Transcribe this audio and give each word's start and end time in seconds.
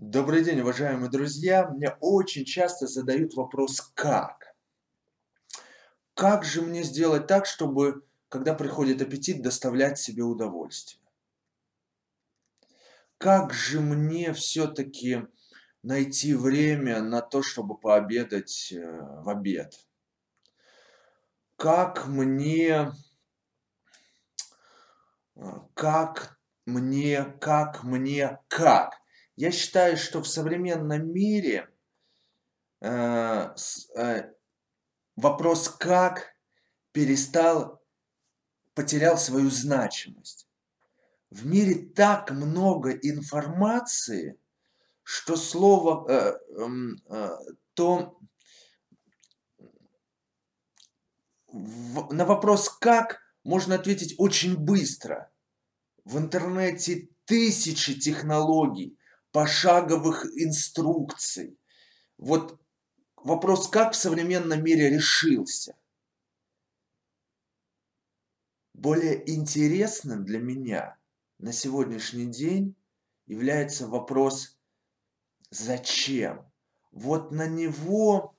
Добрый 0.00 0.44
день, 0.44 0.60
уважаемые 0.60 1.10
друзья! 1.10 1.66
Мне 1.68 1.90
очень 2.00 2.44
часто 2.44 2.86
задают 2.86 3.34
вопрос 3.34 3.80
"как?". 3.96 4.54
Как 6.18 6.44
же 6.44 6.62
мне 6.62 6.82
сделать 6.82 7.26
так, 7.28 7.46
чтобы, 7.46 8.02
когда 8.28 8.52
приходит 8.54 9.00
аппетит, 9.02 9.40
доставлять 9.42 9.98
себе 10.00 10.24
удовольствие? 10.24 10.98
Как 13.20 13.52
же 13.52 13.80
мне 13.80 14.32
всё-таки 14.32 15.26
найти 15.82 16.34
время 16.34 17.02
на 17.02 17.20
то, 17.20 17.42
чтобы 17.42 17.76
пообедать, 17.76 18.72
э, 18.72 19.00
в 19.22 19.28
обед? 19.28 19.74
Как 21.60 22.06
мне 22.06 22.92
э, 25.36 25.42
как 25.74 26.38
мне 26.66 27.24
как 27.40 27.84
мне 27.84 28.38
как? 28.48 28.97
Я 29.38 29.52
считаю, 29.52 29.96
что 29.96 30.20
в 30.20 30.26
современном 30.26 31.12
мире, 31.12 31.68
э, 32.80 33.52
с 33.54 33.88
э, 33.94 34.32
вопрос 35.14 35.68
"как" 35.68 36.34
перестал 36.90 37.80
потерял 38.74 39.16
свою 39.16 39.48
значимость. 39.48 40.48
В 41.30 41.46
мире 41.46 41.76
так 41.76 42.32
много 42.32 42.90
информации, 42.90 44.40
что 45.04 45.36
слово, 45.36 46.04
э, 46.10 46.38
м, 46.60 47.00
э, 47.08 47.30
то 47.74 48.18
в 51.46 52.12
на 52.12 52.24
вопрос 52.24 52.68
"как" 52.68 53.20
можно 53.44 53.76
ответить 53.76 54.16
очень 54.18 54.56
быстро. 54.56 55.30
В 56.04 56.18
интернете 56.18 57.08
тысячи 57.24 57.94
технологий, 57.94 58.97
пошаговых 59.32 60.26
инструкций. 60.36 61.58
Вот 62.18 62.60
вопрос 63.16 63.68
"как" 63.68 63.94
в 63.94 63.96
современном 63.96 64.64
мире 64.64 64.90
решился. 64.90 65.76
Более 68.74 69.28
интересным 69.30 70.24
для 70.24 70.38
меня 70.38 70.96
на 71.38 71.52
сегодняшний 71.52 72.26
день 72.26 72.76
является 73.26 73.88
вопрос 73.88 74.56
"зачем?". 75.50 76.50
Вот 76.92 77.32
на 77.32 77.46
него 77.46 78.36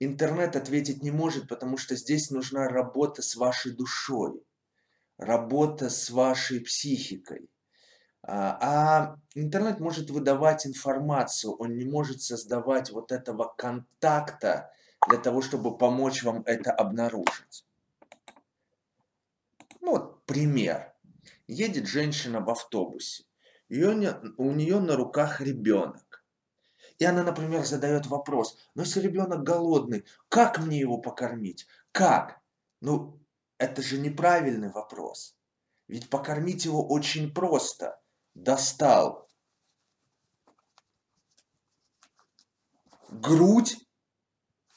интернет 0.00 0.56
ответить 0.56 1.02
не 1.02 1.10
может, 1.12 1.48
потому 1.48 1.78
что 1.78 1.96
здесь 1.96 2.30
нужна 2.30 2.68
работа 2.68 3.22
с 3.22 3.36
вашей 3.36 3.72
душой, 3.72 4.42
работа 5.18 5.90
с 5.90 6.10
вашей 6.10 6.60
психикой. 6.60 7.48
А, 8.28 8.58
а 8.60 9.16
интернет 9.34 9.78
может 9.78 10.10
выдавать 10.10 10.66
информацию, 10.66 11.52
он 11.54 11.76
не 11.76 11.84
может 11.84 12.22
создавать 12.22 12.90
вот 12.90 13.12
этого 13.12 13.54
контакта 13.56 14.72
для 15.08 15.18
того, 15.18 15.42
чтобы 15.42 15.78
помочь 15.78 16.24
вам 16.24 16.42
это 16.44 16.72
обнаружить. 16.72 17.64
Ну 19.80 19.92
вот 19.92 20.24
пример. 20.24 20.92
Едет 21.46 21.86
женщина 21.86 22.40
в 22.40 22.50
автобусе, 22.50 23.24
её 23.68 23.92
не 23.92 24.10
у 24.38 24.50
неё 24.52 24.80
на 24.80 24.96
руках 24.96 25.40
ребёнок. 25.40 26.24
И 26.98 27.04
она, 27.04 27.22
например, 27.22 27.64
задаёт 27.64 28.06
вопрос: 28.06 28.56
"Ну, 28.74 28.82
если 28.82 29.00
ребёнок 29.00 29.44
голодный, 29.44 30.04
как 30.28 30.58
мне 30.58 30.80
его 30.80 30.98
покормить? 30.98 31.66
Как?" 31.92 32.40
Ну, 32.80 33.20
это 33.58 33.82
же 33.82 33.98
неправильный 33.98 34.70
вопрос. 34.70 35.36
Ведь 35.88 36.10
покормить 36.10 36.64
его 36.64 36.86
очень 36.88 37.32
просто 37.32 38.00
достал 38.36 39.26
грудь 43.10 43.76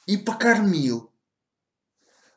и 0.06 0.16
покормил. 0.16 1.10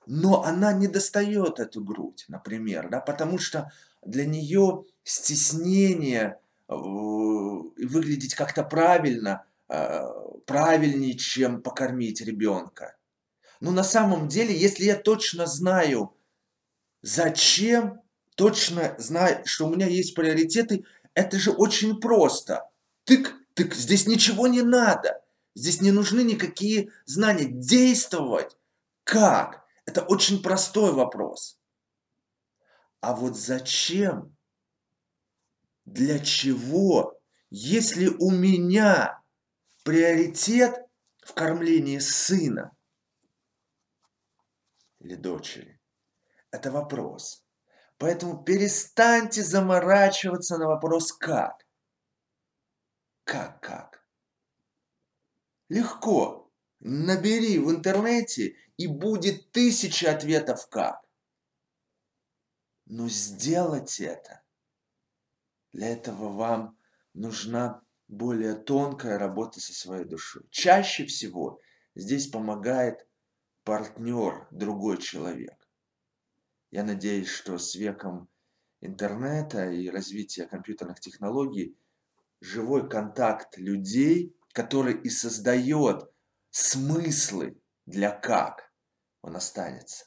Но 0.06 0.44
она 0.44 0.74
не 0.74 0.88
достаёт 0.88 1.60
эту 1.60 1.82
грудь, 1.84 2.26
например, 2.28 2.90
да, 2.90 3.00
потому 3.00 3.38
что 3.38 3.72
для 4.06 4.26
неё 4.26 4.84
стеснение, 5.04 6.40
э, 6.68 6.74
выглядеть 6.74 8.36
как-то 8.36 8.64
правильно, 8.64 9.46
э, 9.70 10.06
правильнее, 10.46 11.14
чем 11.18 11.62
покормить 11.62 12.22
ребёнка. 12.22 12.96
Но 13.62 13.72
на 13.72 13.84
самом 13.84 14.28
деле, 14.28 14.56
если 14.58 14.86
я 14.86 14.96
точно 14.98 15.48
знаю, 15.48 16.14
зачем, 17.02 18.02
точно 18.36 18.96
знаю, 19.00 19.44
что 19.46 19.68
у 19.68 19.76
меня 19.76 19.88
есть 19.88 20.16
приоритеты, 20.16 20.86
это 21.14 21.38
же 21.38 21.52
очень 21.52 22.00
просто. 22.00 22.70
Тык-тык, 23.06 23.74
здесь 23.74 24.08
ничего 24.08 24.48
не 24.48 24.62
надо. 24.62 25.24
Здесь 25.56 25.82
не 25.82 25.92
нужны 25.92 26.22
никакие 26.22 26.92
знания. 27.06 27.46
Действовать 27.46 28.58
как? 29.04 29.66
Это 29.86 30.02
очень 30.04 30.42
простой 30.42 30.94
вопрос. 30.94 31.60
А 33.02 33.14
вот 33.14 33.38
зачем? 33.38 34.36
Для 35.86 36.20
чего? 36.20 37.20
Если 37.50 38.08
у 38.08 38.32
меня 38.32 39.22
приоритет 39.84 40.86
в 41.22 41.34
кормлении 41.34 42.00
сына 42.00 42.72
или 45.00 45.16
дочери, 45.16 45.80
это 46.50 46.72
вопрос. 46.72 47.43
Поэтому 48.04 48.44
перестаньте 48.44 49.42
заморачиваться 49.44 50.58
на 50.58 50.68
вопрос 50.68 51.14
"как". 51.14 51.54
Как 53.26 53.60
как? 53.62 54.04
Легко. 55.68 56.50
Набери 56.80 57.60
в 57.60 57.70
интернете, 57.70 58.56
и 58.78 58.88
будет 58.88 59.52
тысяча 59.52 60.12
ответов 60.12 60.70
"как". 60.70 61.02
Но 62.86 63.10
сделать 63.10 64.00
это, 64.00 64.42
для 65.72 65.90
этого 65.90 66.30
вам 66.30 66.78
нужна 67.14 67.82
более 68.08 68.56
тонкая 68.56 69.18
работа 69.18 69.60
со 69.60 69.74
своей 69.74 70.06
душой. 70.06 70.44
Чаще 70.52 71.06
всего 71.06 71.60
здесь 71.96 72.28
помогает 72.28 73.08
партнёр, 73.64 74.48
другой 74.52 74.98
человек. 75.00 75.63
Я 76.76 76.84
надеюсь, 76.84 77.28
что 77.28 77.60
с 77.60 77.76
веком 77.76 78.30
интернета 78.82 79.70
и 79.70 79.90
развития 79.90 80.48
компьютерных 80.48 81.00
технологий 81.00 81.78
живой 82.42 82.90
контакт 82.90 83.58
людей, 83.58 84.36
который 84.54 84.96
и 85.02 85.10
создаёт 85.10 86.12
смыслы 86.52 87.62
для 87.86 88.12
"как", 88.12 88.74
он 89.22 89.36
останется. 89.36 90.06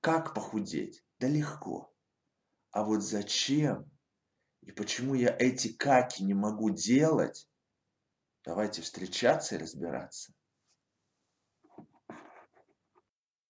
Как 0.00 0.34
похудеть? 0.34 1.02
Да 1.18 1.28
легко. 1.28 1.92
А 2.72 2.84
вот 2.84 3.02
зачем 3.02 3.90
и 4.62 4.72
почему 4.72 5.14
я 5.14 5.36
эти 5.38 5.68
"каки" 5.72 6.24
не 6.24 6.34
могу 6.34 6.70
делать, 6.70 7.48
давайте 8.44 8.82
встречаться 8.82 9.56
и 9.56 9.58
разбираться. 9.58 10.32